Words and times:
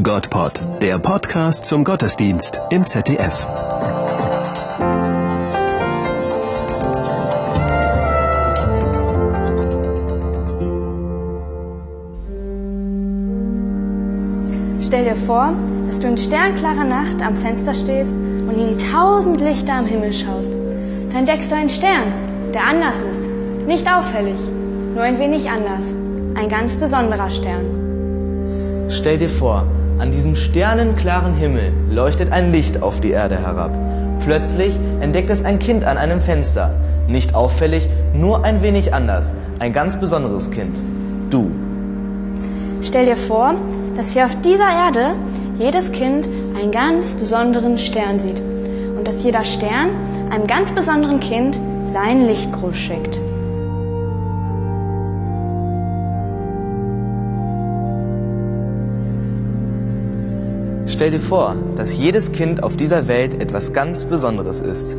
Gottpod, 0.00 0.60
der 0.80 1.00
Podcast 1.00 1.64
zum 1.64 1.82
Gottesdienst 1.82 2.60
im 2.70 2.86
ZDF. 2.86 3.44
Stell 14.80 15.04
dir 15.04 15.16
vor, 15.16 15.52
dass 15.88 15.98
du 15.98 16.06
in 16.06 16.16
sternklarer 16.16 16.84
Nacht 16.84 17.20
am 17.22 17.34
Fenster 17.34 17.74
stehst 17.74 18.12
und 18.12 18.52
in 18.52 18.78
die 18.78 18.84
tausend 18.92 19.40
Lichter 19.40 19.72
am 19.72 19.86
Himmel 19.86 20.12
schaust. 20.12 20.48
Da 21.10 21.18
entdeckst 21.18 21.50
du 21.50 21.56
einen 21.56 21.70
Stern, 21.70 22.12
der 22.54 22.62
anders 22.62 22.98
ist. 22.98 23.28
Nicht 23.66 23.90
auffällig, 23.90 24.38
nur 24.94 25.02
ein 25.02 25.18
wenig 25.18 25.50
anders. 25.50 25.82
Ein 26.36 26.48
ganz 26.48 26.76
besonderer 26.76 27.30
Stern. 27.30 27.75
Stell 28.96 29.18
dir 29.18 29.28
vor, 29.28 29.66
an 29.98 30.10
diesem 30.10 30.34
sternenklaren 30.34 31.34
Himmel 31.34 31.70
leuchtet 31.90 32.32
ein 32.32 32.50
Licht 32.50 32.82
auf 32.82 32.98
die 32.98 33.10
Erde 33.10 33.36
herab. 33.36 33.70
Plötzlich 34.24 34.74
entdeckt 35.00 35.28
es 35.28 35.44
ein 35.44 35.58
Kind 35.58 35.84
an 35.84 35.98
einem 35.98 36.22
Fenster. 36.22 36.74
Nicht 37.06 37.34
auffällig, 37.34 37.90
nur 38.14 38.42
ein 38.46 38.62
wenig 38.62 38.94
anders. 38.94 39.32
Ein 39.58 39.74
ganz 39.74 40.00
besonderes 40.00 40.50
Kind. 40.50 40.78
Du. 41.28 41.50
Stell 42.82 43.04
dir 43.04 43.16
vor, 43.16 43.54
dass 43.98 44.14
hier 44.14 44.24
auf 44.24 44.40
dieser 44.40 44.70
Erde 44.70 45.14
jedes 45.58 45.92
Kind 45.92 46.26
einen 46.58 46.72
ganz 46.72 47.14
besonderen 47.14 47.76
Stern 47.76 48.18
sieht 48.18 48.40
und 48.96 49.06
dass 49.06 49.22
jeder 49.22 49.44
Stern 49.44 49.90
einem 50.30 50.46
ganz 50.46 50.72
besonderen 50.72 51.20
Kind 51.20 51.58
sein 51.92 52.26
Lichtgruß 52.26 52.76
schickt. 52.76 53.20
Stell 60.88 61.10
dir 61.10 61.20
vor, 61.20 61.56
dass 61.74 61.96
jedes 61.96 62.30
Kind 62.32 62.62
auf 62.62 62.76
dieser 62.76 63.08
Welt 63.08 63.40
etwas 63.40 63.72
ganz 63.72 64.04
Besonderes 64.04 64.60
ist. 64.60 64.96